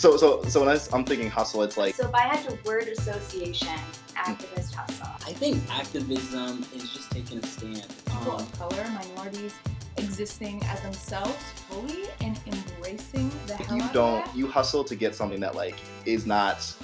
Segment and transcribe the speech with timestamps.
[0.00, 1.94] So so so when I, am thinking hustle, it's like.
[1.94, 3.68] So if I had to word association,
[4.16, 5.06] activist hustle.
[5.28, 7.86] I think activism is just taking a stand.
[8.06, 9.52] People um, of color, minorities,
[9.98, 11.36] existing as themselves
[11.68, 15.76] fully and embracing the hell you don't you hustle to get something that like
[16.06, 16.74] is not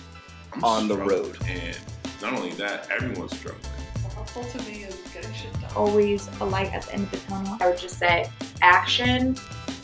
[0.52, 1.78] I'm on the road and
[2.20, 3.64] not only that everyone's struggling
[4.14, 7.18] hustle to me is getting shit done always a light at the end of the
[7.18, 8.30] tunnel i would just say
[8.60, 9.36] action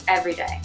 [0.08, 0.60] every day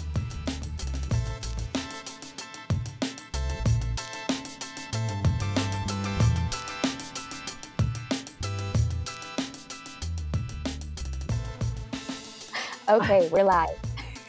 [12.88, 13.78] Okay, we're live.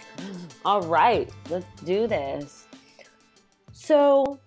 [0.66, 2.68] All right, let's do this.
[3.72, 4.38] So,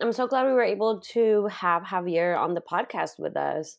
[0.00, 3.78] I'm so glad we were able to have Javier on the podcast with us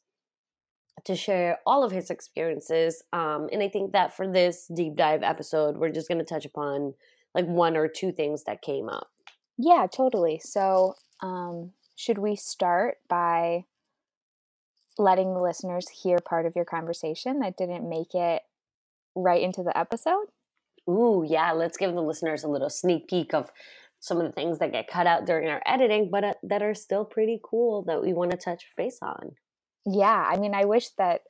[1.05, 3.01] to share all of his experiences.
[3.13, 6.43] Um, and I think that for this deep dive episode, we're just going to touch
[6.43, 6.93] upon
[7.33, 9.07] like one or two things that came up.
[9.57, 10.41] Yeah, totally.
[10.43, 13.63] So, um, should we start by
[14.97, 18.41] letting the listeners hear part of your conversation that didn't make it
[19.15, 20.25] right into the episode?
[20.89, 21.51] Ooh, yeah.
[21.51, 23.51] Let's give the listeners a little sneak peek of
[23.99, 26.73] some of the things that get cut out during our editing, but uh, that are
[26.73, 29.33] still pretty cool that we want to touch base on.
[29.85, 30.25] Yeah.
[30.27, 31.21] I mean, I wish that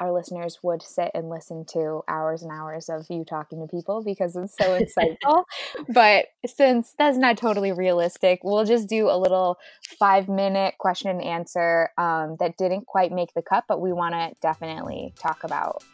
[0.00, 4.02] our listeners would sit and listen to hours and hours of you talking to people
[4.02, 5.44] because it's so insightful.
[5.88, 9.58] but since that's not totally realistic, we'll just do a little
[9.98, 14.14] five minute question and answer um, that didn't quite make the cut, but we want
[14.14, 15.84] to definitely talk about.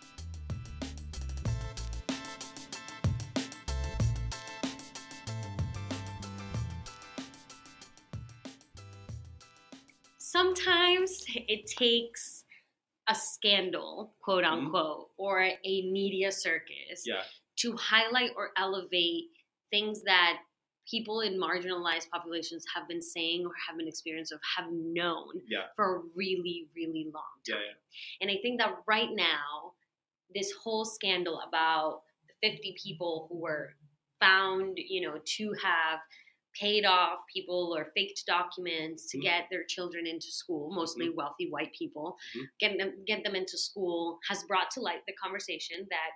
[10.37, 12.45] Sometimes it takes
[13.09, 14.67] a scandal, quote mm-hmm.
[14.67, 15.23] unquote, mm-hmm.
[15.23, 17.23] or a media circus yeah.
[17.57, 19.25] to highlight or elevate
[19.71, 20.39] things that
[20.89, 25.67] people in marginalized populations have been saying or have been experienced or have known yeah.
[25.75, 27.59] for a really, really long time.
[27.59, 29.73] Yeah, and I think that right now,
[30.35, 33.71] this whole scandal about the 50 people who were
[34.21, 36.01] found, you know, to have
[36.59, 39.25] paid off people or faked documents to mm-hmm.
[39.25, 41.17] get their children into school, mostly mm-hmm.
[41.17, 42.45] wealthy white people, mm-hmm.
[42.61, 46.11] get them get them into school has brought to light the conversation that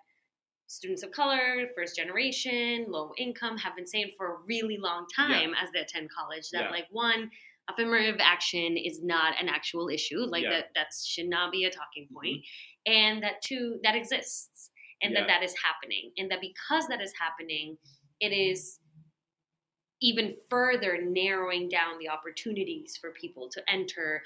[0.67, 5.51] students of color, first generation, low income have been saying for a really long time
[5.51, 5.63] yeah.
[5.63, 6.71] as they attend college that yeah.
[6.71, 7.31] like one
[7.69, 10.51] affirmative action is not an actual issue, like yeah.
[10.51, 12.15] that that should not be a talking mm-hmm.
[12.15, 12.45] point,
[12.87, 14.71] and that two that exists
[15.03, 17.79] and that that is happening, and that because that is happening,
[18.21, 18.80] it is
[20.03, 24.23] even further narrowing down the opportunities for people to enter,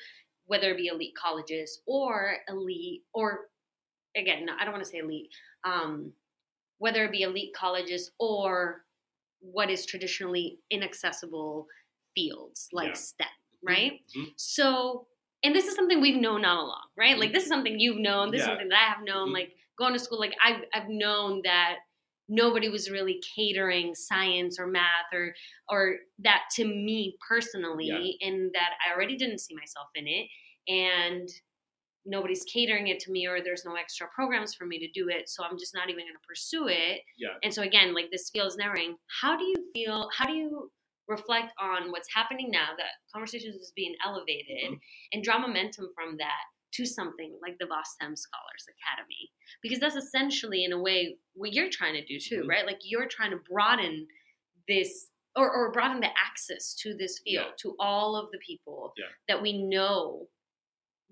[0.47, 3.49] whether it be elite colleges or elite, or
[4.17, 5.31] again, I don't want to say elite,
[5.65, 6.13] um,
[6.79, 8.83] whether it be elite colleges or
[9.41, 11.67] what is traditionally inaccessible
[12.15, 12.95] fields like yeah.
[12.95, 13.69] STEM, mm-hmm.
[13.69, 13.93] right?
[14.17, 14.31] Mm-hmm.
[14.37, 15.07] So,
[15.43, 17.13] and this is something we've known all along, right?
[17.13, 17.21] Mm-hmm.
[17.21, 18.45] Like this is something you've known, this yeah.
[18.45, 19.35] is something that I have known, mm-hmm.
[19.35, 21.77] like going to school, like I've, I've known that
[22.29, 25.35] nobody was really catering science or math or
[25.69, 28.29] or that to me personally yeah.
[28.29, 30.29] and that I already didn't see myself in it
[30.67, 31.29] and
[32.07, 35.29] nobody's catering it to me or there's no extra programs for me to do it
[35.29, 38.31] so I'm just not even going to pursue it yeah and so again like this
[38.31, 40.71] feels narrowing how do you feel how do you
[41.09, 44.75] reflect on what's happening now that conversations is being elevated mm-hmm.
[45.13, 49.31] and draw momentum from that to something like the VOSTEM Scholars Academy.
[49.63, 52.49] Because that's essentially, in a way, what you're trying to do too, mm-hmm.
[52.49, 52.67] right?
[52.67, 54.07] Like you're trying to broaden
[54.69, 57.55] this or, or broaden the access to this field yeah.
[57.59, 59.07] to all of the people yeah.
[59.29, 60.29] that we know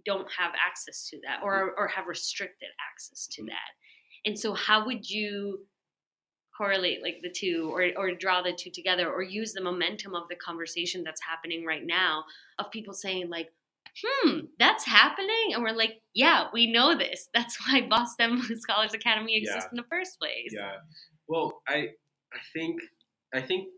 [0.05, 1.81] don't have access to that or, mm-hmm.
[1.81, 3.49] or have restricted access to mm-hmm.
[3.49, 4.25] that.
[4.25, 5.67] And so, how would you
[6.57, 10.29] correlate like the two or, or draw the two together or use the momentum of
[10.29, 12.25] the conversation that's happening right now
[12.59, 13.49] of people saying, like,
[14.05, 15.53] hmm, that's happening?
[15.53, 17.29] And we're like, yeah, we know this.
[17.35, 19.69] That's why Boston Scholars Academy exists yeah.
[19.73, 20.51] in the first place.
[20.53, 20.77] Yeah.
[21.29, 21.89] Well, I
[22.33, 22.81] I think
[23.35, 23.69] I think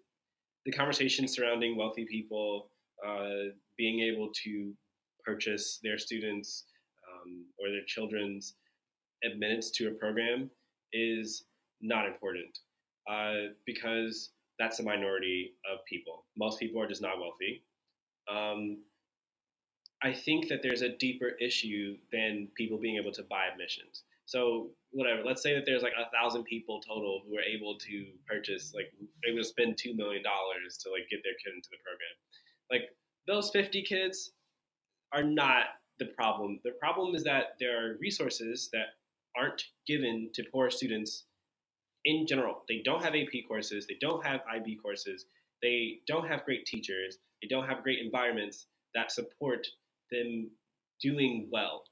[0.67, 2.71] the conversation surrounding wealthy people
[3.07, 4.73] uh, being able to
[5.25, 6.65] purchase their students
[7.09, 8.55] um, or their children's
[9.25, 10.51] admittance to a program
[10.93, 11.45] is
[11.81, 12.59] not important
[13.11, 16.25] uh, because that's a minority of people.
[16.37, 17.65] Most people are just not wealthy.
[18.31, 18.79] Um,
[20.03, 24.05] I think that there's a deeper issue than people being able to buy admissions.
[24.27, 28.07] So whatever, let's say that there's like a thousand people total who are able to
[28.27, 28.93] purchase, like
[29.29, 32.15] able to spend two million dollars to like get their kid into the program.
[32.71, 32.91] Like
[33.27, 34.33] those 50 kids
[35.13, 35.67] are not
[35.99, 36.61] the problem.
[36.65, 38.97] The problem is that there are resources that
[39.37, 41.25] aren't given to poor students
[42.05, 42.63] in general.
[42.69, 45.27] They don't have AP courses, they don't have IB courses,
[45.63, 49.67] they don't have great teachers, they don't have great environments that support
[50.15, 50.51] them
[51.01, 51.83] doing well,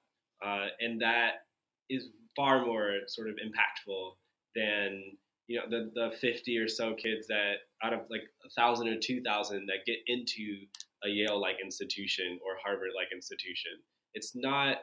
[0.44, 1.46] uh, and that
[1.90, 4.12] is far more sort of impactful
[4.54, 5.02] than
[5.48, 8.96] you know the the 50 or so kids that out of like a thousand or
[8.98, 10.66] two thousand that get into
[11.04, 13.72] a Yale like institution or Harvard like institution.
[14.14, 14.78] It's not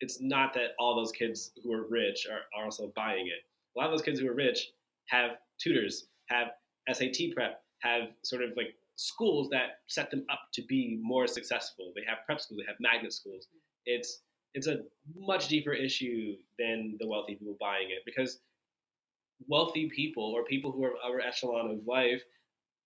[0.00, 3.44] it's not that all those kids who are rich are, are also buying it.
[3.76, 4.70] A lot of those kids who are rich
[5.08, 6.48] have tutors, have
[6.90, 11.90] SAT prep, have sort of like schools that set them up to be more successful.
[11.96, 13.48] They have prep schools, they have magnet schools.
[13.86, 14.20] It's
[14.52, 14.80] it's a
[15.16, 18.40] much deeper issue than the wealthy people buying it because
[19.48, 22.22] wealthy people or people who are upper echelon of life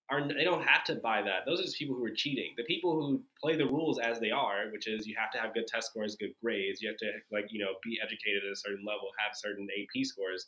[0.09, 1.45] are they don't have to buy that.
[1.45, 2.53] Those are just people who are cheating.
[2.55, 5.53] The people who play the rules as they are, which is you have to have
[5.53, 8.55] good test scores, good grades, you have to like you know be educated at a
[8.55, 10.47] certain level, have certain AP scores.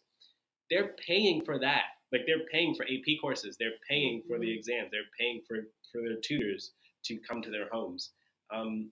[0.70, 1.97] They're paying for that.
[2.12, 3.58] Like they're paying for AP courses.
[3.60, 4.90] They're paying for the exams.
[4.92, 5.58] They're paying for
[5.92, 6.72] for their tutors
[7.06, 8.12] to come to their homes.
[8.54, 8.92] Um,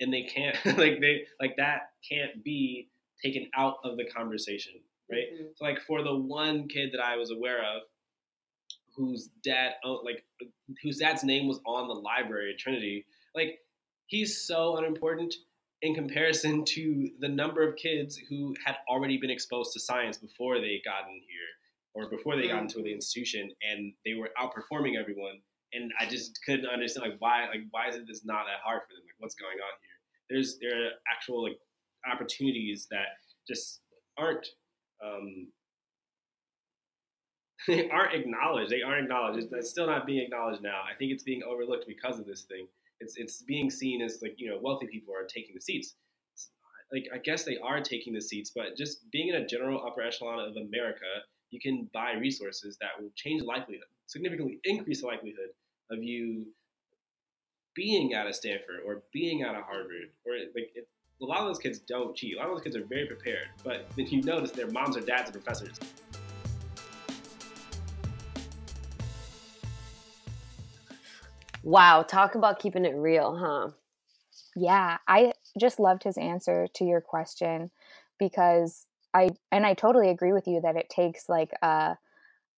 [0.00, 2.88] and they can't like they like that can't be
[3.22, 4.74] taken out of the conversation,
[5.10, 5.26] right?
[5.32, 5.48] Mhm.
[5.56, 7.82] So like for the one kid that I was aware of
[8.96, 9.74] whose dad
[10.04, 10.24] like
[10.82, 13.58] whose dad's name was on the library at Trinity, like
[14.06, 15.34] he's so unimportant
[15.82, 20.58] in comparison to the number of kids who had already been exposed to science before
[20.60, 21.50] they got in here
[21.94, 25.38] or before they got into the institution and they were outperforming everyone
[25.72, 28.82] and I just couldn't understand like why like why is it this not that hard
[28.82, 29.94] for them like what's going on here
[30.30, 31.58] there's there are actual like
[32.10, 33.06] opportunities that
[33.46, 33.80] just
[34.18, 34.46] aren't
[35.04, 35.48] um,
[37.66, 38.70] they aren't acknowledged.
[38.70, 39.44] They aren't acknowledged.
[39.44, 40.80] It's, it's still not being acknowledged now.
[40.82, 42.66] I think it's being overlooked because of this thing.
[43.00, 45.94] It's it's being seen as like you know wealthy people are taking the seats.
[46.92, 50.02] Like I guess they are taking the seats, but just being in a general upper
[50.02, 51.06] echelon of America,
[51.50, 55.50] you can buy resources that will change the likelihood, significantly increase the likelihood
[55.90, 56.46] of you
[57.74, 60.88] being out of Stanford or being out of Harvard or like it,
[61.20, 62.36] a lot of those kids don't cheat.
[62.36, 65.00] A lot of those kids are very prepared, but then you notice their moms or
[65.00, 65.78] dads are professors.
[71.62, 73.70] Wow, talk about keeping it real, huh?
[74.54, 77.70] Yeah, I just loved his answer to your question
[78.18, 81.96] because I and I totally agree with you that it takes like a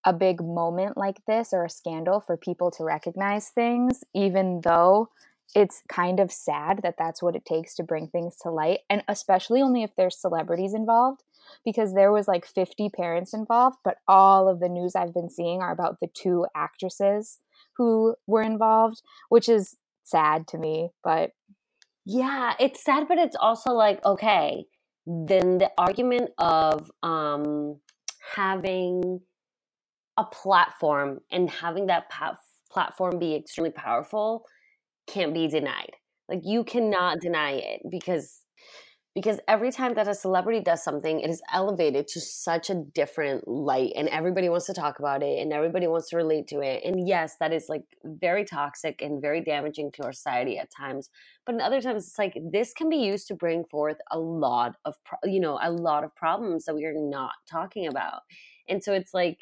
[0.05, 5.09] a big moment like this or a scandal for people to recognize things even though
[5.55, 9.03] it's kind of sad that that's what it takes to bring things to light and
[9.07, 11.23] especially only if there's celebrities involved
[11.65, 15.61] because there was like 50 parents involved but all of the news I've been seeing
[15.61, 17.39] are about the two actresses
[17.77, 21.31] who were involved which is sad to me but
[22.05, 24.65] Yeah, it's sad, but it's also like, okay,
[25.07, 27.79] then the argument of um,
[28.35, 29.21] having
[30.17, 32.37] a platform and having that pa-
[32.69, 34.43] platform be extremely powerful
[35.07, 35.91] can't be denied.
[36.27, 38.41] Like you cannot deny it because
[39.17, 43.47] because every time that a celebrity does something, it is elevated to such a different
[43.47, 46.83] light, and everybody wants to talk about it, and everybody wants to relate to it.
[46.85, 51.09] And yes, that is like very toxic and very damaging to our society at times
[51.47, 54.75] but in other times it's like this can be used to bring forth a lot
[54.85, 58.21] of pro- you know a lot of problems that we are not talking about
[58.69, 59.39] and so it's like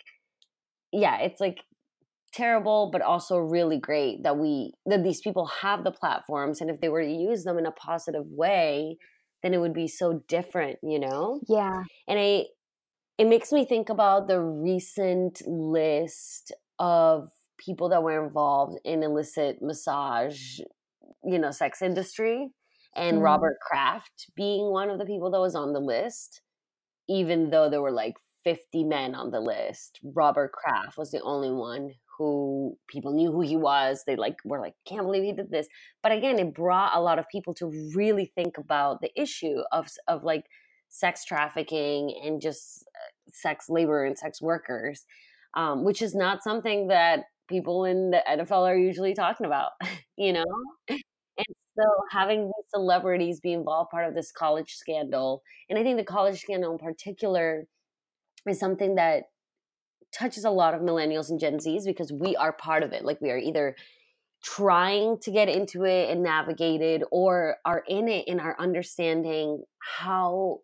[0.94, 1.57] yeah it's like
[2.31, 6.79] terrible but also really great that we that these people have the platforms and if
[6.79, 8.98] they were to use them in a positive way
[9.46, 12.48] then it would be so different you know yeah and I
[13.18, 19.62] it makes me think about the recent list of people that were involved in illicit
[19.62, 20.60] massage,
[21.24, 22.50] you know, sex industry,
[22.96, 23.24] and Mhm.
[23.24, 26.42] Robert Kraft being one of the people that was on the list,
[27.10, 30.00] even though there were like 50 men on the list.
[30.04, 34.03] Robert Kraft was the only one who people knew who he was.
[34.05, 35.67] They like were like, can't believe he did this.
[36.01, 39.88] But again, it brought a lot of people to really think about the issue of
[40.07, 40.45] of like
[40.89, 45.05] sex trafficking and just uh, sex labor and sex workers,
[45.55, 49.72] um, which is not something that people in the NFL are usually talking about,
[50.17, 50.45] you know?
[50.89, 51.00] And
[51.77, 56.03] so having these celebrities be involved part of this college scandal, and I think the
[56.05, 57.65] college scandal in particular
[58.48, 59.24] is something that
[60.17, 63.03] touches a lot of millennials and Gen Zs because we are part of it.
[63.03, 63.75] Like we are either
[64.43, 69.63] trying to get into it and navigate it or are in it and are understanding
[69.79, 70.60] how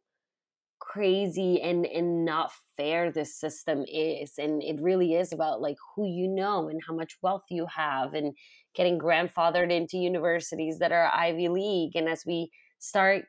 [0.79, 6.05] crazy and and not fair this system is and it really is about like who
[6.05, 8.34] you know and how much wealth you have and
[8.75, 13.25] getting grandfathered into universities that are Ivy League and as we start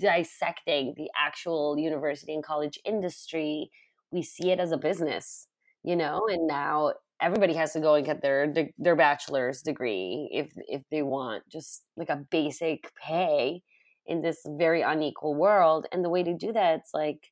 [0.00, 3.70] dissecting the actual university and college industry
[4.10, 5.46] we see it as a business
[5.82, 10.52] you know and now everybody has to go and get their their bachelor's degree if
[10.68, 13.62] if they want just like a basic pay
[14.06, 17.30] in this very unequal world and the way to do that it's like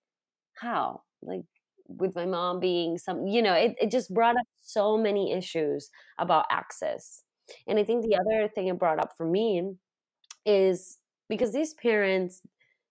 [0.61, 1.03] how?
[1.23, 1.43] Like
[1.89, 5.89] with my mom being some you know it, it just brought up so many issues
[6.19, 7.23] about access
[7.67, 9.73] and i think the other thing it brought up for me
[10.45, 10.99] is
[11.31, 12.43] because these parents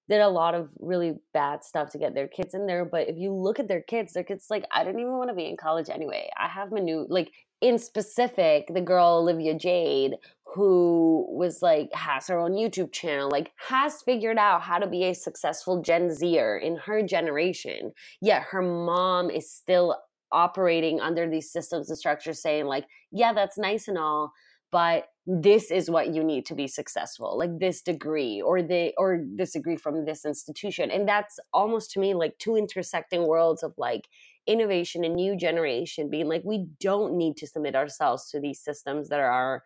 [0.10, 2.86] did a lot of really bad stuff to get their kids in there.
[2.86, 5.36] But if you look at their kids, their kids like, I don't even want to
[5.36, 6.30] be in college anyway.
[6.40, 10.14] I have my new like in specific, the girl Olivia Jade,
[10.54, 15.06] who was like has her own YouTube channel, like has figured out how to be
[15.06, 17.92] a successful Gen Zer in her generation.
[18.22, 19.98] Yet her mom is still
[20.32, 24.32] operating under these systems and structures saying like, yeah, that's nice and all,
[24.72, 29.26] but this is what you need to be successful like this degree or the or
[29.36, 33.74] this degree from this institution and that's almost to me like two intersecting worlds of
[33.78, 34.08] like
[34.48, 39.10] innovation and new generation being like we don't need to submit ourselves to these systems
[39.10, 39.64] that are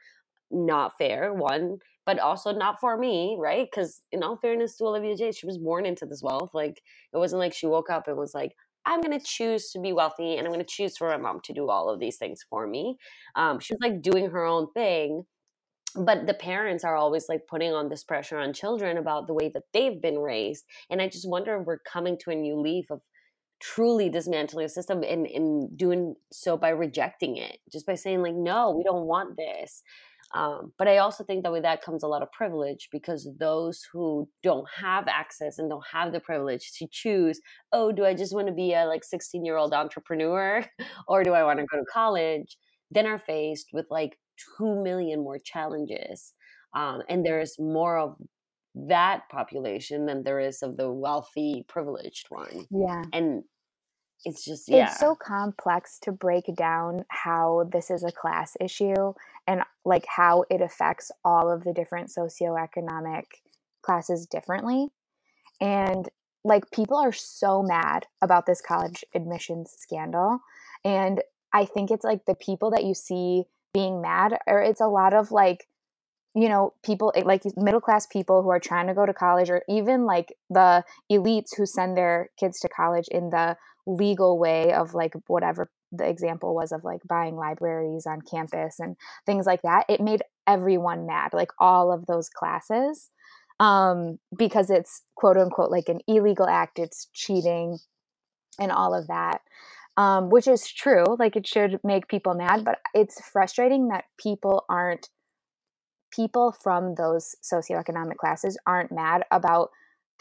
[0.49, 1.77] not fair one
[2.07, 5.59] but also not for me right because in all fairness to olivia Jade, she was
[5.59, 6.81] born into this wealth like
[7.13, 9.93] it wasn't like she woke up and was like I'm going to choose to be
[9.93, 12.43] wealthy and I'm going to choose for my mom to do all of these things
[12.49, 12.97] for me.
[13.35, 15.23] Um, she was like doing her own thing.
[15.95, 19.49] But the parents are always like putting on this pressure on children about the way
[19.53, 20.65] that they've been raised.
[20.89, 23.01] And I just wonder if we're coming to a new leaf of
[23.59, 28.33] truly dismantling the system and, and doing so by rejecting it, just by saying, like,
[28.33, 29.83] no, we don't want this.
[30.33, 33.85] Um, but I also think that with that comes a lot of privilege because those
[33.91, 38.33] who don't have access and don't have the privilege to choose, oh, do I just
[38.33, 40.65] want to be a like 16 year old entrepreneur
[41.07, 42.57] or do I want to go to college?
[42.91, 44.17] Then are faced with like
[44.57, 46.33] 2 million more challenges.
[46.75, 48.15] Um, and there's more of
[48.75, 52.65] that population than there is of the wealthy, privileged one.
[52.71, 53.03] Yeah.
[53.11, 53.43] And
[54.23, 54.85] it's just, yeah.
[54.85, 59.13] It's so complex to break down how this is a class issue
[59.47, 63.23] and like how it affects all of the different socioeconomic
[63.81, 64.87] classes differently.
[65.59, 66.07] And
[66.43, 70.39] like people are so mad about this college admissions scandal.
[70.83, 71.21] And
[71.53, 75.13] I think it's like the people that you see being mad, or it's a lot
[75.13, 75.67] of like,
[76.35, 79.49] you know, people eh, like middle class people who are trying to go to college,
[79.49, 84.73] or even like the elites who send their kids to college in the legal way
[84.73, 89.61] of like whatever the example was of like buying libraries on campus and things like
[89.63, 93.09] that it made everyone mad like all of those classes
[93.59, 97.77] um, because it's quote unquote like an illegal act it's cheating
[98.59, 99.41] and all of that
[100.01, 104.65] um, which is true like it should make people mad but it's frustrating that people
[104.69, 105.09] aren't
[106.11, 109.69] people from those socioeconomic classes aren't mad about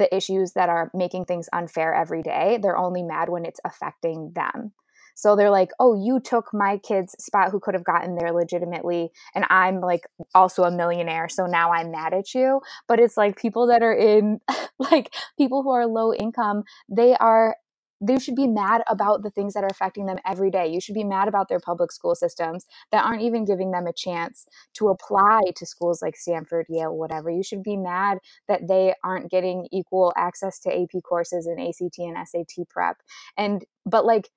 [0.01, 2.59] the issues that are making things unfair every day.
[2.61, 4.73] They're only mad when it's affecting them.
[5.15, 9.11] So they're like, oh, you took my kid's spot who could have gotten there legitimately.
[9.35, 11.29] And I'm like also a millionaire.
[11.29, 12.63] So now I'm mad at you.
[12.89, 14.41] But it's like people that are in,
[14.79, 17.57] like people who are low income, they are
[18.01, 20.67] they should be mad about the things that are affecting them every day.
[20.67, 23.93] You should be mad about their public school systems that aren't even giving them a
[23.93, 27.31] chance to apply to schools like Stanford, Yale, whatever.
[27.31, 31.99] You should be mad that they aren't getting equal access to AP courses and ACT
[31.99, 32.97] and SAT prep.
[33.37, 34.31] And, but like,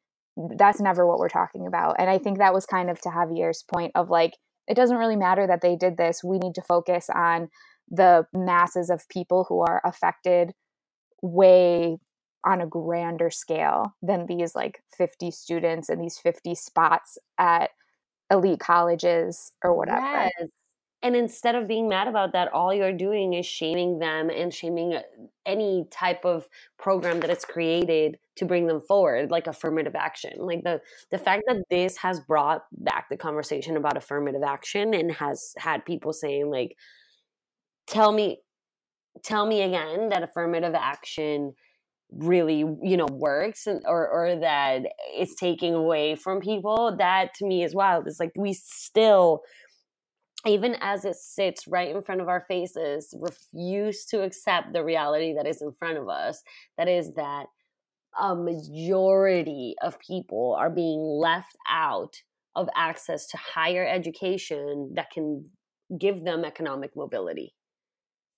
[0.58, 1.96] that's never what we're talking about.
[2.00, 4.34] And I think that was kind of to Javier's point of like,
[4.68, 6.24] it doesn't really matter that they did this.
[6.24, 7.50] We need to focus on
[7.90, 10.54] the masses of people who are affected
[11.22, 11.98] way
[12.46, 17.72] on a grander scale than these like 50 students and these 50 spots at
[18.32, 20.02] elite colleges or whatever.
[20.02, 20.50] Yes.
[21.04, 24.94] And instead of being mad about that, all you're doing is shaming them and shaming
[24.94, 25.02] uh,
[25.46, 26.48] any type of
[26.80, 30.32] program that it's created to bring them forward, like affirmative action.
[30.38, 30.82] Like the
[31.12, 35.84] the fact that this has brought back the conversation about affirmative action and has had
[35.84, 36.78] people saying like,
[37.86, 38.40] "Tell me,
[39.24, 41.54] tell me again that affirmative action
[42.18, 47.46] really you know works and, or or that it's taking away from people that to
[47.46, 49.42] me is wild it's like we still
[50.46, 55.34] even as it sits right in front of our faces refuse to accept the reality
[55.34, 56.44] that is in front of us
[56.78, 57.46] that is that
[58.22, 62.16] a majority of people are being left out
[62.56, 65.50] of access to higher education that can
[65.98, 67.56] give them economic mobility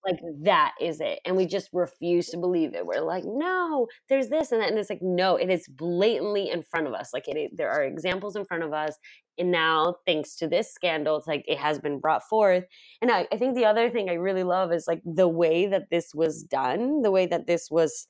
[0.06, 4.30] like that is it and we just refuse to believe it we're like no there's
[4.30, 7.28] this and that and it's like no it is blatantly in front of us like
[7.28, 8.96] it, there are examples in front of us
[9.38, 12.64] and now thanks to this scandal it's like it has been brought forth
[13.02, 15.90] and I, I think the other thing i really love is like the way that
[15.90, 18.08] this was done the way that this was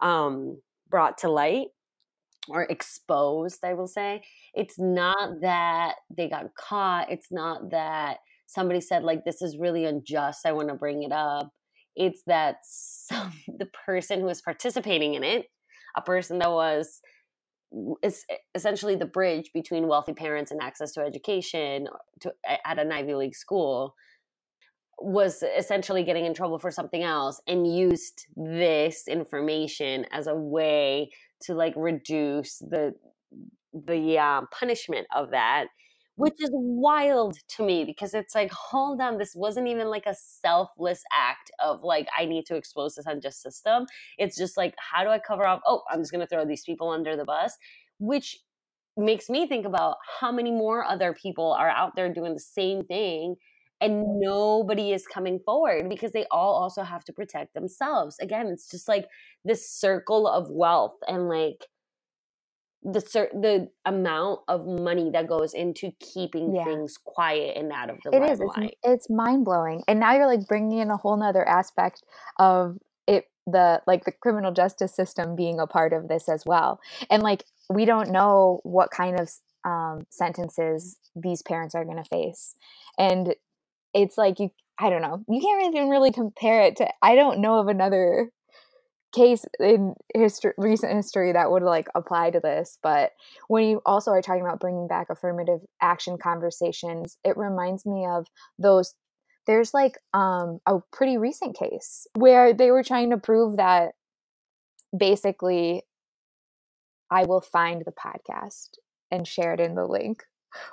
[0.00, 1.68] um brought to light
[2.48, 4.22] or exposed, I will say.
[4.54, 7.10] It's not that they got caught.
[7.10, 10.46] It's not that somebody said, like, this is really unjust.
[10.46, 11.50] I want to bring it up.
[11.94, 15.46] It's that some, the person who was participating in it,
[15.96, 17.00] a person that was
[18.02, 18.24] is
[18.54, 21.88] essentially the bridge between wealthy parents and access to education
[22.20, 22.32] to,
[22.64, 23.94] at an Ivy League school
[24.98, 31.10] was essentially getting in trouble for something else and used this information as a way
[31.42, 32.94] to like reduce the
[33.74, 35.66] the uh, punishment of that
[36.16, 40.14] which is wild to me because it's like hold on this wasn't even like a
[40.14, 43.86] selfless act of like i need to expose this unjust system.
[44.18, 46.64] It's just like how do i cover up oh i'm just going to throw these
[46.64, 47.56] people under the bus
[47.98, 48.38] which
[48.96, 52.84] makes me think about how many more other people are out there doing the same
[52.84, 53.36] thing
[53.80, 58.18] and nobody is coming forward because they all also have to protect themselves.
[58.20, 59.06] Again it's just like
[59.44, 61.66] this circle of wealth and like
[62.82, 63.00] the
[63.32, 66.64] the amount of money that goes into keeping yeah.
[66.64, 70.46] things quiet and out of the it is it's, it's mind-blowing and now you're like
[70.46, 72.04] bringing in a whole nother aspect
[72.38, 76.80] of it the like the criminal justice system being a part of this as well
[77.10, 79.30] and like we don't know what kind of
[79.64, 82.54] um, sentences these parents are going to face
[82.98, 83.34] and
[83.94, 87.40] it's like you i don't know you can't even really compare it to i don't
[87.40, 88.30] know of another
[89.16, 93.12] case in history recent history that would like apply to this but
[93.48, 98.26] when you also are talking about bringing back affirmative action conversations it reminds me of
[98.58, 98.94] those
[99.46, 103.92] there's like um a pretty recent case where they were trying to prove that
[104.96, 105.82] basically
[107.10, 108.70] i will find the podcast
[109.10, 110.24] and share it in the link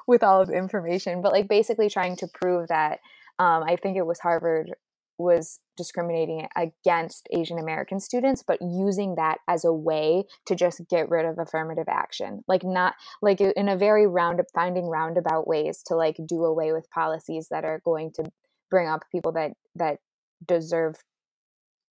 [0.08, 3.00] with all of the information, but like basically trying to prove that
[3.40, 4.72] um, I think it was Harvard
[5.18, 11.10] was discriminating against Asian American students, but using that as a way to just get
[11.10, 12.44] rid of affirmative action.
[12.48, 16.90] Like, not like in a very round finding roundabout ways to like do away with
[16.90, 18.26] policies that are going to
[18.70, 20.00] bring up people that, that
[20.46, 20.96] deserve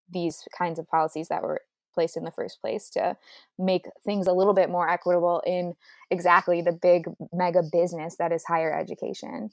[0.09, 1.61] these kinds of policies that were
[1.93, 3.17] placed in the first place to
[3.59, 5.73] make things a little bit more equitable in
[6.09, 9.49] exactly the big mega business that is higher education.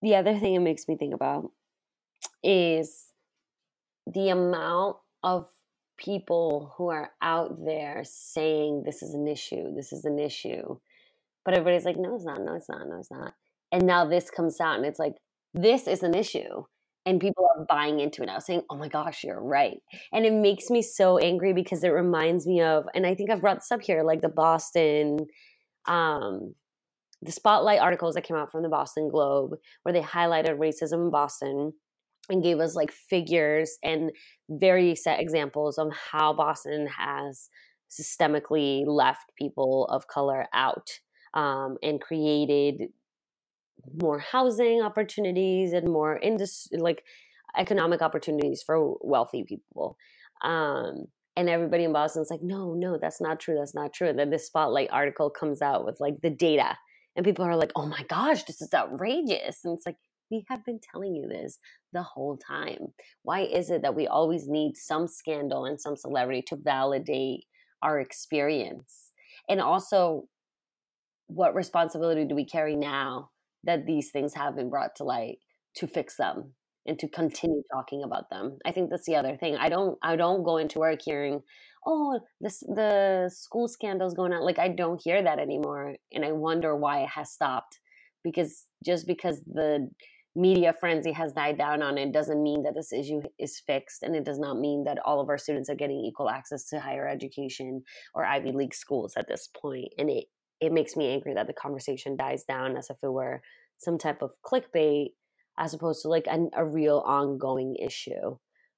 [0.00, 1.50] The other thing it makes me think about
[2.42, 3.06] is
[4.12, 5.46] the amount of
[5.96, 10.76] people who are out there saying this is an issue, this is an issue.
[11.44, 13.34] But everybody's like, no, it's not, no, it's not, no, it's not.
[13.70, 15.14] And now this comes out and it's like,
[15.54, 16.64] this is an issue
[17.04, 19.78] and people are buying into it now saying oh my gosh you're right
[20.12, 23.40] and it makes me so angry because it reminds me of and i think i've
[23.40, 25.18] brought this up here like the boston
[25.86, 26.54] um
[27.22, 31.10] the spotlight articles that came out from the boston globe where they highlighted racism in
[31.10, 31.72] boston
[32.28, 34.12] and gave us like figures and
[34.48, 37.48] very set examples of how boston has
[37.90, 40.88] systemically left people of color out
[41.34, 42.88] um, and created
[44.00, 47.04] more housing opportunities and more industry like
[47.56, 49.96] economic opportunities for wealthy people.
[50.42, 51.06] Um,
[51.36, 54.08] and everybody in boston's like no no that's not true that's not true.
[54.08, 56.76] And then this spotlight article comes out with like the data
[57.16, 59.64] and people are like oh my gosh this is outrageous.
[59.64, 59.96] And it's like
[60.32, 61.58] we have been telling you this
[61.92, 62.88] the whole time
[63.22, 67.44] why is it that we always need some scandal and some celebrity to validate
[67.82, 69.12] our experience
[69.48, 70.24] and also
[71.28, 73.30] what responsibility do we carry now
[73.64, 75.38] that these things have been brought to light
[75.74, 76.52] to fix them
[76.86, 78.58] and to continue talking about them.
[78.64, 79.56] I think that's the other thing.
[79.56, 81.42] I don't I don't go into work hearing,
[81.86, 84.42] oh, this the school scandal's going on.
[84.42, 85.94] Like I don't hear that anymore.
[86.12, 87.78] And I wonder why it has stopped.
[88.24, 89.90] Because just because the
[90.34, 94.16] media frenzy has died down on it doesn't mean that this issue is fixed and
[94.16, 97.06] it does not mean that all of our students are getting equal access to higher
[97.06, 97.82] education
[98.14, 99.92] or Ivy League schools at this point.
[99.98, 100.24] And it
[100.60, 103.42] it makes me angry that the conversation dies down as if it were
[103.78, 105.08] some type of clickbait
[105.58, 108.36] as opposed to like an, a real ongoing issue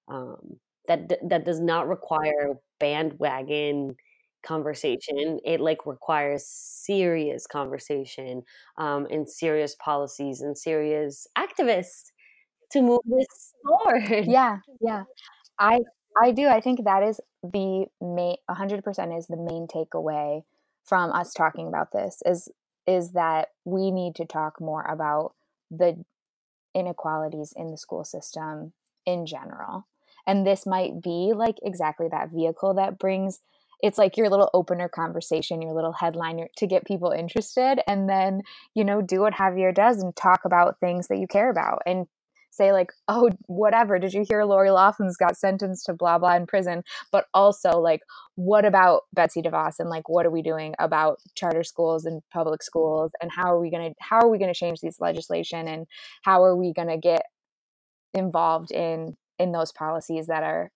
[0.09, 3.95] um, that that does not require bandwagon
[4.45, 8.43] conversation it like requires serious conversation
[8.79, 12.13] um, and serious policies and serious activists
[12.71, 15.05] to move this forward yeah yeah
[15.59, 15.81] i
[16.23, 20.43] i do i think that is the main 100% is the main takeaway
[20.85, 22.49] from us talking about this is
[22.87, 25.33] is that we need to talk more about
[25.71, 26.05] the
[26.75, 28.73] inequalities in the school system
[29.07, 29.87] in general.
[30.27, 33.41] And this might be like exactly that vehicle that brings
[33.85, 38.41] it's like your little opener conversation, your little headline to get people interested and then,
[38.75, 42.07] you know, do what Javier does and talk about things that you care about and
[42.51, 46.47] say like, "Oh, whatever, did you hear Lori Loughlin's got sentenced to blah blah in
[46.47, 48.01] prison?" But also like,
[48.37, 52.63] what about Betsy DeVos and like what are we doing about charter schools and public
[52.63, 55.69] schools and how are we going to how are we going to change these legislation
[55.69, 55.87] and
[56.23, 57.27] how are we going to get
[58.15, 60.71] involved in in those policies that are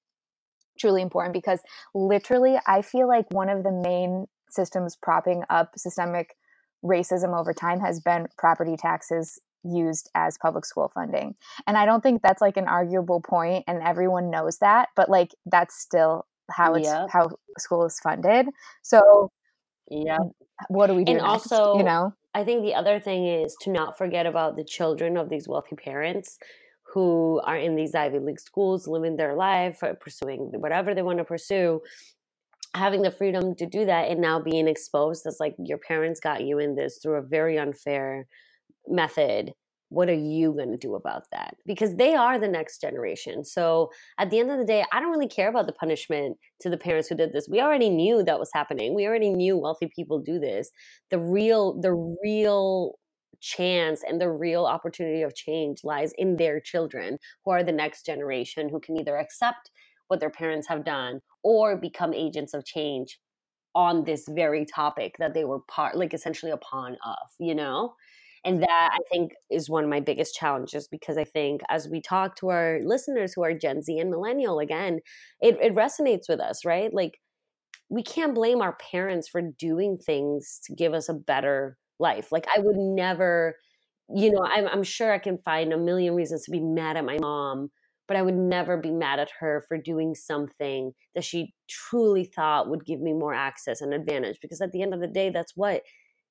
[0.79, 1.61] truly important because
[1.95, 6.35] literally I feel like one of the main systems propping up systemic
[6.85, 11.35] racism over time has been property taxes used as public school funding.
[11.67, 15.35] And I don't think that's like an arguable point and everyone knows that, but like
[15.47, 17.09] that's still how it's Yep.
[17.11, 18.47] how school is funded.
[18.83, 19.31] So
[19.91, 20.19] Yeah.
[20.69, 21.13] what do we do?
[21.13, 24.57] And next, also, you know, I think the other thing is to not forget about
[24.57, 26.39] the children of these wealthy parents
[26.93, 31.19] who are in these Ivy League schools, living their life, uh, pursuing whatever they want
[31.19, 31.81] to pursue,
[32.75, 36.45] having the freedom to do that and now being exposed as like your parents got
[36.45, 38.27] you in this through a very unfair
[38.87, 39.53] method.
[39.91, 41.57] What are you going to do about that?
[41.65, 43.43] Because they are the next generation.
[43.43, 46.69] So at the end of the day, I don't really care about the punishment to
[46.69, 47.49] the parents who did this.
[47.51, 48.95] We already knew that was happening.
[48.95, 50.71] We already knew wealthy people do this.
[51.11, 52.99] The real, the real
[53.41, 58.05] chance and the real opportunity of change lies in their children who are the next
[58.05, 59.71] generation who can either accept
[60.09, 63.19] what their parents have done or become agents of change
[63.75, 67.95] on this very topic that they were part like essentially a pawn of you know?
[68.45, 72.01] And that i think is one of my biggest challenges because i think as we
[72.01, 75.01] talk to our listeners who are gen z and millennial again
[75.41, 76.93] it, it resonates with us right?
[76.95, 77.19] Like
[77.91, 82.47] we can't blame our parents for doing things to give us a better life like
[82.55, 83.57] i would never
[84.15, 87.05] you know I'm, I'm sure i can find a million reasons to be mad at
[87.05, 87.71] my mom
[88.09, 92.71] but I would never be mad at her for doing something that she truly thought
[92.71, 95.53] would give me more access and advantage because at the end of the day that's
[95.55, 95.83] what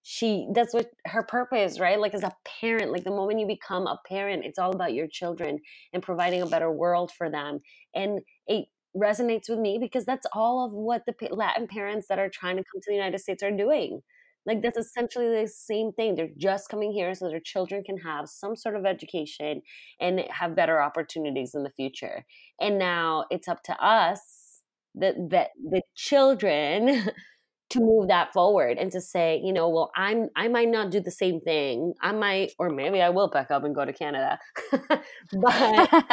[0.01, 1.99] she that's what her purpose right?
[1.99, 5.07] Like as a parent like the moment you become a parent it's all about your
[5.07, 5.59] children
[5.93, 7.59] and providing a better world for them
[7.93, 12.29] and it resonates with me because that's all of what the latin parents that are
[12.29, 14.01] trying to come to the united states are doing
[14.47, 18.29] like that's essentially the same thing they're just coming here so their children can have
[18.29, 19.61] some sort of education
[19.99, 22.25] and have better opportunities in the future.
[22.59, 24.61] And now it's up to us
[24.95, 27.09] that that the children
[27.69, 31.01] to move that forward and to say you know well i'm i might not do
[31.01, 31.93] the same thing.
[32.01, 34.39] I might or maybe i will pack up and go to canada.
[35.33, 36.05] But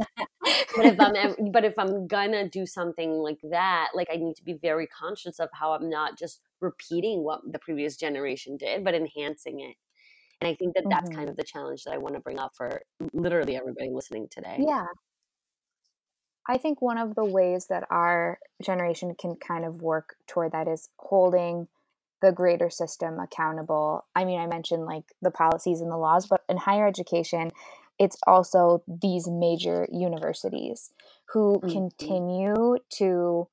[0.76, 4.44] but if i'm but if i'm gonna do something like that like i need to
[4.44, 8.94] be very conscious of how i'm not just repeating what the previous generation did but
[8.94, 9.76] enhancing it
[10.40, 11.14] and i think that that's Mhm.
[11.14, 14.64] kind of the challenge that i want to bring up for literally everybody listening today
[14.64, 14.86] Yeah.
[16.48, 20.68] I think one of the ways that our generation can kind of work toward that
[20.68, 21.68] is holding
[22.20, 24.04] the greater system accountable.
[24.14, 27.50] I mean, I mentioned like the policies and the laws, but in higher education,
[27.98, 30.92] it's also these major universities
[31.32, 31.68] who Mhm.
[31.70, 33.48] continue to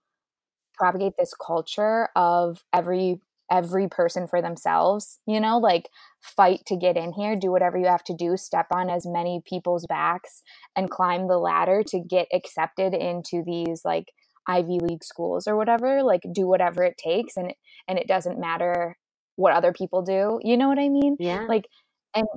[0.75, 5.89] propagate this culture of every every person for themselves you know like
[6.21, 9.41] fight to get in here do whatever you have to do step on as many
[9.45, 10.41] people's backs
[10.75, 14.13] and climb the ladder to get accepted into these like
[14.47, 17.57] ivy league schools or whatever like do whatever it takes and it,
[17.87, 18.97] and it doesn't matter
[19.35, 21.15] what other people do you know what i mean?
[21.19, 21.45] Yeah.
[21.47, 21.67] Like
[22.15, 22.27] and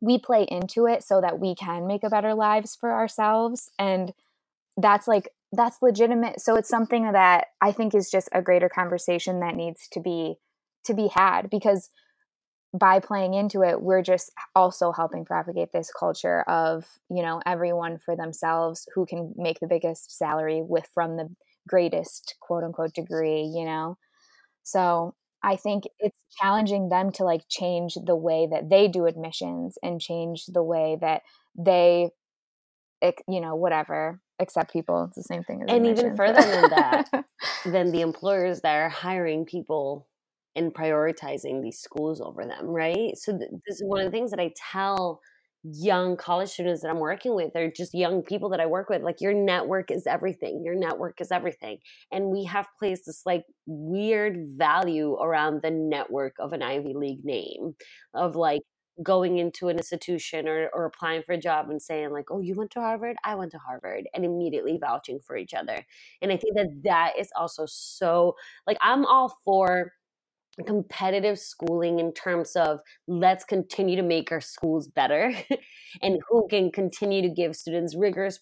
[0.00, 4.12] we play into it so that we can make a better lives for ourselves and
[4.76, 6.40] that's like that's legitimate.
[6.40, 10.36] So it's something that i think is just a greater conversation that needs to be
[10.84, 11.90] to be had because
[12.78, 17.98] by playing into it we're just also helping propagate this culture of you know everyone
[17.98, 21.28] for themselves who can make the biggest salary with from the
[21.68, 23.96] greatest quote unquote degree you know?
[24.64, 29.78] So i think it's challenging them to like change the way that they do admissions
[29.82, 31.22] and change the way that
[31.58, 32.10] they
[33.28, 37.24] you know whatever accept people it's the same thing as And even further than that,
[37.64, 40.08] than the employers that are hiring people
[40.54, 43.16] and prioritizing these schools over them, right?
[43.16, 45.20] So th- this is one of the things that I tell
[45.64, 49.02] young college students that I'm working with, or just young people that I work with,
[49.02, 50.62] like your network is everything.
[50.64, 51.78] Your network is everything.
[52.10, 57.24] And we have placed this like weird value around the network of an Ivy League
[57.24, 57.74] name,
[58.12, 58.62] of like
[59.02, 62.54] going into an institution or, or applying for a job and saying like, oh, you
[62.54, 63.16] went to Harvard?
[63.24, 65.84] I went to Harvard, and immediately vouching for each other.
[66.20, 69.92] And I think that that is also so like I'm all for
[70.66, 75.34] competitive schooling in terms of let's continue to make our schools better
[76.02, 78.38] and who can continue to give students rigorous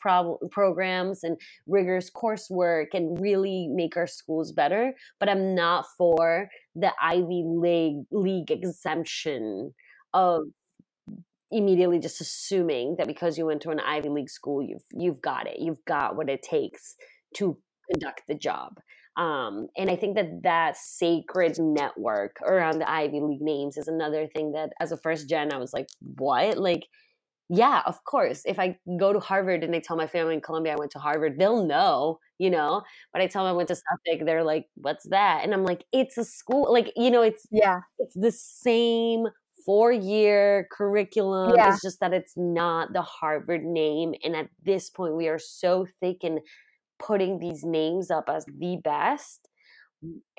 [0.50, 6.90] programs and rigorous coursework and really make our schools better but i'm not for the
[7.00, 9.72] ivy league league exemption
[10.14, 10.44] of
[11.50, 15.46] immediately just assuming that because you went to an Ivy League school, you've you've got
[15.48, 15.58] it.
[15.58, 16.96] You've got what it takes
[17.36, 17.58] to
[17.90, 18.78] conduct the job.
[19.16, 24.28] Um, and I think that that sacred network around the Ivy League names is another
[24.28, 26.56] thing that, as a first gen, I was like, what?
[26.56, 26.86] Like,
[27.48, 28.42] yeah, of course.
[28.46, 31.00] If I go to Harvard and I tell my family in Colombia I went to
[31.00, 32.82] Harvard, they'll know, you know.
[33.12, 35.84] But I tell them I went to Suffolk, they're like, "What's that?" And I'm like,
[35.92, 36.72] "It's a school.
[36.72, 37.80] Like, you know, it's Yeah.
[37.98, 39.26] it's the same
[39.64, 41.54] four year curriculum.
[41.56, 41.72] Yeah.
[41.72, 44.14] It's just that it's not the Harvard name.
[44.22, 46.40] And at this point, we are so thick in
[46.98, 49.48] putting these names up as the best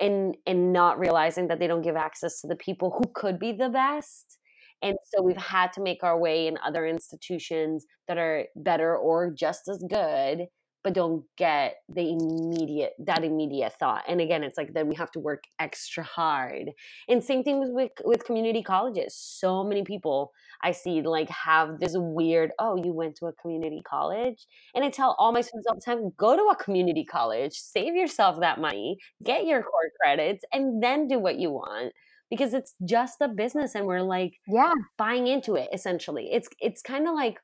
[0.00, 3.52] and and not realizing that they don't give access to the people who could be
[3.52, 4.38] the best.
[4.82, 9.30] And so we've had to make our way in other institutions that are better or
[9.30, 10.46] just as good,
[10.84, 14.04] but don't get the immediate that immediate thought.
[14.08, 16.70] And again, it's like then we have to work extra hard.
[17.08, 19.14] And same thing with with, with community colleges.
[19.16, 23.82] So many people I see like have this weird, oh, you went to a community
[23.88, 24.46] college.
[24.74, 27.94] And I tell all my students all the time, go to a community college, save
[27.94, 31.92] yourself that money, get your core credits, and then do what you want.
[32.30, 34.72] Because it's just a business and we're like Yeah.
[34.96, 36.30] buying into it essentially.
[36.32, 37.38] It's it's kind of like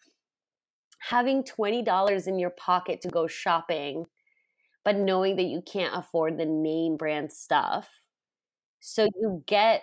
[1.01, 4.07] having $20 in your pocket to go shopping,
[4.85, 7.89] but knowing that you can't afford the name brand stuff.
[8.81, 9.83] So you get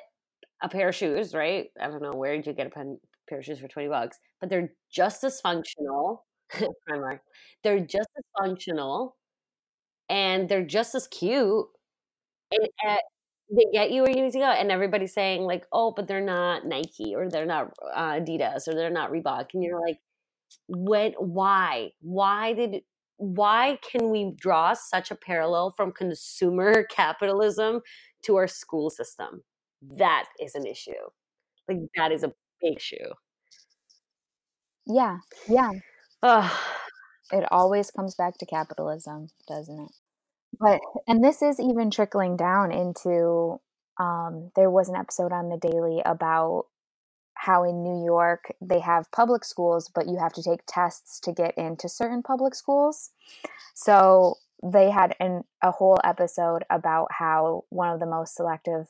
[0.62, 1.68] a pair of shoes, right?
[1.80, 4.50] I don't know where did you get a pair of shoes for 20 bucks, but
[4.50, 6.26] they're just as functional.
[6.90, 7.20] Primark.
[7.64, 9.18] They're just as functional
[10.10, 11.68] and they're just as cute.
[12.52, 12.98] And uh,
[13.52, 14.46] they get you where you need to go.
[14.52, 18.76] And everybody's saying, like, oh, but they're not Nike or they're not uh, Adidas or
[18.76, 19.48] they're not Reebok.
[19.54, 20.00] And you're like,
[20.68, 21.92] when, why?
[22.02, 22.84] Why did,
[23.18, 27.82] why can we draw such a parallel from consumer capitalism
[28.24, 29.44] to our school system?
[29.98, 30.92] That is an issue.
[31.68, 33.14] Like, that is a big issue.
[34.86, 35.18] Yeah.
[35.48, 35.72] Yeah.
[36.24, 36.52] Ugh.
[37.32, 39.92] It always comes back to capitalism, doesn't it?
[40.60, 43.60] But and this is even trickling down into
[44.00, 46.66] um there was an episode on the Daily about
[47.36, 51.32] how in New York they have public schools but you have to take tests to
[51.32, 53.12] get into certain public schools.
[53.74, 58.88] So they had an, a whole episode about how one of the most selective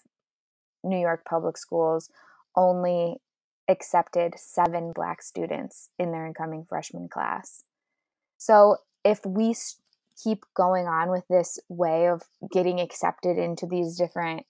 [0.84, 2.10] New York public schools
[2.56, 3.18] only
[3.68, 7.64] accepted 7 black students in their incoming freshman class.
[8.38, 9.78] So if we s-
[10.22, 14.46] keep going on with this way of getting accepted into these different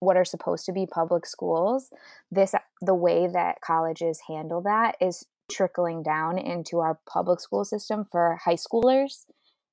[0.00, 1.90] what are supposed to be public schools,
[2.30, 8.06] this the way that colleges handle that is trickling down into our public school system
[8.10, 9.26] for high schoolers.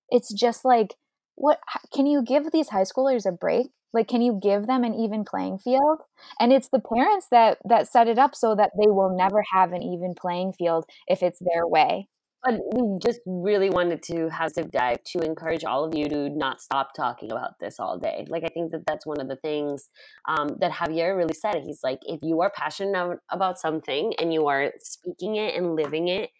[0.09, 0.95] It's just like
[1.36, 1.59] what
[1.93, 3.67] can you give these high schoolers a break?
[3.91, 5.99] Like can you give them an even playing field?
[6.39, 9.73] And it's the parents that that set it up so that they will never have
[9.73, 12.07] an even playing field if it's their way.
[12.43, 16.29] But we just really wanted to have a dive to encourage all of you to
[16.29, 18.25] not stop talking about this all day.
[18.27, 19.89] Like, I think that that's one of the things
[20.27, 21.63] um, that Javier really said.
[21.65, 26.10] He's like, if you are passionate about something and you are speaking it and living
[26.10, 26.32] it,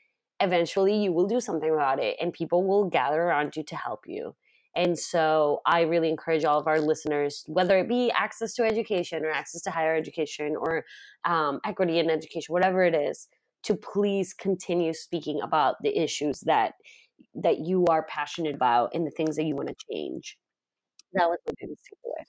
[0.42, 4.02] eventually you will do something about it and people will gather around you to help
[4.06, 4.36] you.
[4.76, 9.24] And so I really encourage all of our listeners, whether it be access to education
[9.24, 10.84] or access to higher education or
[11.26, 13.28] um, equity in education, whatever it is,
[13.64, 16.74] to please continue speaking about the issues that
[17.36, 20.38] that you are passionate about and the things that you want to change.
[21.14, 22.24] That was my biggest takeaway.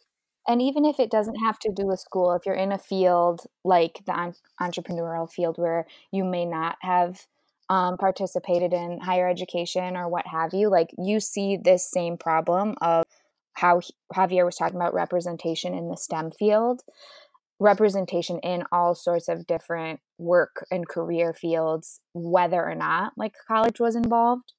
[0.46, 3.46] And even if it doesn't have to do with school, if you're in a field
[3.64, 7.26] like the entrepreneurial field where you may not have
[7.70, 12.74] um, participated in higher education or what have you, like you see this same problem
[12.82, 13.04] of
[13.54, 13.80] how
[14.14, 16.82] Javier was talking about representation in the STEM field,
[17.60, 23.80] representation in all sorts of different work and career fields, whether or not like college
[23.80, 24.52] was involved.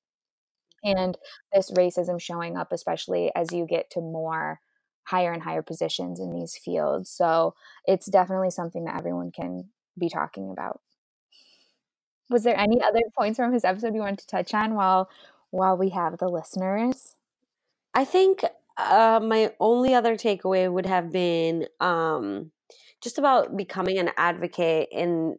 [0.84, 1.18] And
[1.54, 4.60] this racism showing up, especially as you get to more
[5.04, 7.10] higher and higher positions in these fields.
[7.10, 7.56] So
[7.86, 10.82] it's definitely something that everyone can be talking about.
[12.30, 15.10] Was there any other points from his episode you wanted to touch on while
[15.52, 17.16] while we have the listeners?
[17.94, 18.44] I think
[18.78, 22.52] uh, my only other takeaway would have been um,
[23.06, 25.36] just about becoming an advocate in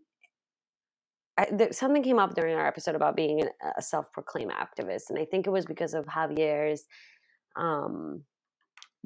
[1.37, 5.25] I, something came up during our episode about being an, a self-proclaimed activist and i
[5.25, 6.85] think it was because of javier's
[7.57, 8.23] um,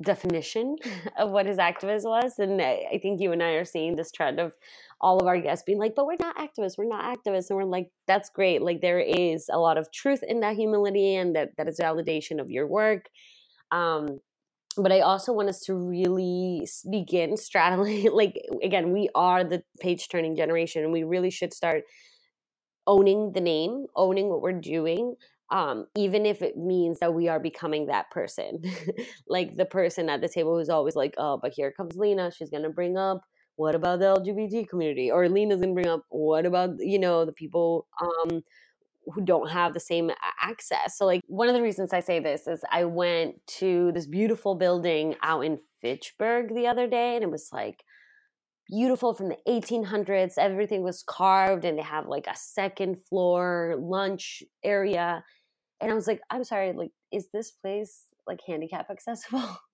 [0.02, 0.76] definition
[1.18, 4.12] of what his activist was and I, I think you and i are seeing this
[4.12, 4.52] trend of
[5.00, 7.64] all of our guests being like but we're not activists we're not activists and we're
[7.64, 11.56] like that's great like there is a lot of truth in that humility and that
[11.56, 13.08] that is validation of your work
[13.72, 14.20] um,
[14.76, 18.10] but I also want us to really begin straddling.
[18.12, 21.84] Like again, we are the page turning generation, and we really should start
[22.86, 25.14] owning the name, owning what we're doing,
[25.50, 28.62] um, even if it means that we are becoming that person,
[29.28, 32.30] like the person at the table who's always like, "Oh, but here comes Lina.
[32.30, 33.22] She's gonna bring up."
[33.56, 35.10] What about the LGBT community?
[35.10, 38.42] Or Lina's gonna bring up what about you know the people um,
[39.10, 40.96] who don't have the same access.
[40.96, 44.54] So, like, one of the reasons I say this is I went to this beautiful
[44.54, 47.84] building out in Fitchburg the other day, and it was like
[48.68, 50.34] beautiful from the 1800s.
[50.38, 55.24] Everything was carved, and they have like a second floor lunch area.
[55.80, 59.58] And I was like, I'm sorry, like, is this place like handicap accessible?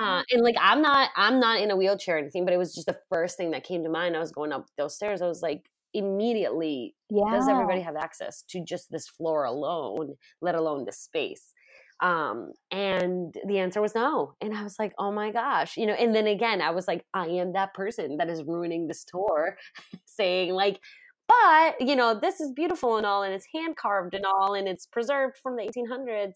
[0.00, 2.72] Uh, and like I'm not I'm not in a wheelchair or anything, but it was
[2.74, 4.16] just the first thing that came to mind.
[4.16, 5.20] I was going up those stairs.
[5.20, 7.30] I was like, immediately Yeah.
[7.30, 11.52] does everybody have access to just this floor alone let alone the space
[12.00, 15.94] um and the answer was no and i was like oh my gosh you know
[15.94, 19.56] and then again i was like i am that person that is ruining this tour
[20.04, 20.80] saying like
[21.26, 24.68] but you know this is beautiful and all and it's hand carved and all and
[24.68, 26.34] it's preserved from the 1800s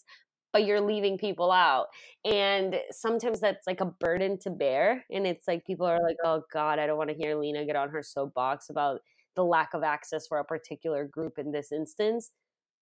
[0.53, 1.87] but you're leaving people out
[2.25, 6.43] and sometimes that's like a burden to bear and it's like people are like oh
[6.53, 9.01] god i don't want to hear Lina get on her soapbox about
[9.37, 12.31] the lack of access for a particular group in this instance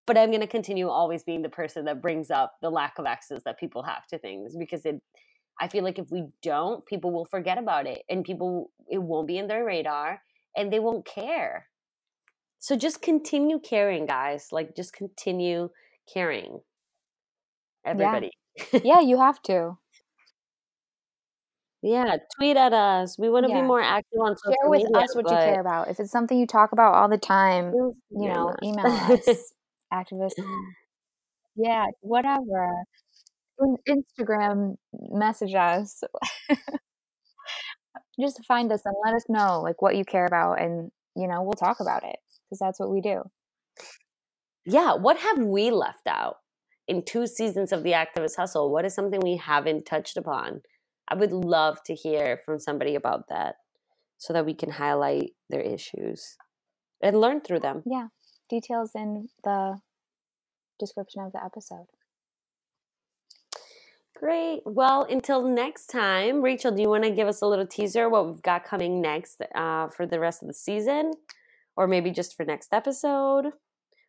[0.06, 3.06] but i'm going to continue always being the person that brings up the lack of
[3.06, 5.02] access that people have to things because it
[5.60, 9.28] i feel like if we don't people will forget about it and people it won't
[9.28, 10.22] be in their radar
[10.56, 11.68] and they won't care.
[12.60, 15.70] So just continue caring guys like just continue
[16.12, 16.60] caring.
[17.86, 18.32] Everybody.
[18.84, 19.78] Yeah, you have to.
[21.82, 23.62] Yeah tweet at us we want to Yeah.
[23.62, 25.89] be more active on social Share with media us what you care about.
[25.89, 29.54] If it's something you talk about all the time, you Yeah, know, email us,
[29.94, 30.34] activists.
[31.56, 32.84] Yeah, whatever.
[33.88, 36.02] Instagram, message us.
[38.20, 41.42] Just find us and let us know like what you care about, and you know
[41.44, 42.18] we'll talk about it
[42.50, 43.24] because that's what we do.
[44.65, 46.38] yeah, what have we left out
[46.88, 48.72] in two seasons of the activist hustle?
[48.72, 50.62] What is something we haven't touched upon?
[51.10, 53.56] I would love to hear from somebody about that
[54.17, 56.38] so that we can highlight their issues
[57.02, 57.84] and learn through them.
[57.86, 58.08] Yeah,
[58.50, 59.80] details in the
[60.80, 61.88] description of the episode.
[64.15, 64.62] Great.
[64.65, 68.28] Well, until next time, Rachel, do you want to give us a little teaser what
[68.28, 71.13] we've got coming next uh, for the rest of the season,
[71.78, 73.54] or maybe just for next episode,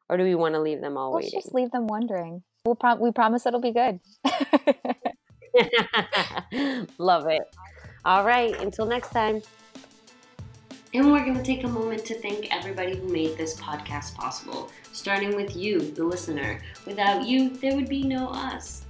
[0.09, 1.41] or do we want to leave them all Let's waiting?
[1.41, 2.43] just leave them wondering.
[2.65, 4.01] We'll prom- we promise it'll be good.
[6.99, 7.43] Love it.
[8.05, 8.59] All right.
[8.61, 9.43] Until next time.
[10.93, 14.73] And we're going to take a moment to thank everybody who made this podcast possible,
[14.93, 16.61] starting with you, the listener.
[16.85, 18.85] Without you, there would be no us.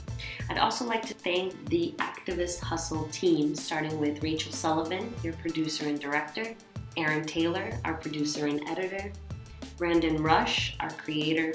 [0.48, 5.88] I'd also like to thank the Activist Hustle team, starting with Rachel Sullivan, your producer
[5.88, 6.54] and director,
[6.96, 9.12] Aaron Taylor, our producer and editor,
[9.76, 11.52] Brandon Rush, our creator,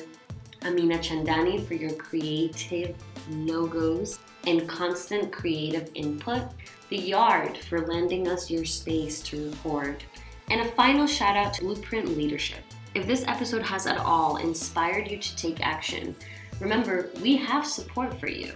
[0.64, 2.96] Amina Chandani for your creative
[3.30, 6.44] logos and constant creative input,
[6.90, 10.04] The Yard for lending us your space to record,
[10.50, 12.64] and a final shout out to Blueprint Leadership.
[12.94, 16.16] If this episode has at all inspired you to take action,
[16.60, 18.54] remember we have support for you.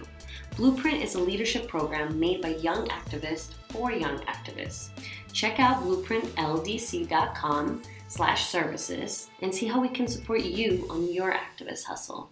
[0.56, 4.88] Blueprint is a leadership program made by young activists for young activists.
[5.32, 11.84] Check out blueprintldc.com slash services and see how we can support you on your activist
[11.84, 12.30] hustle.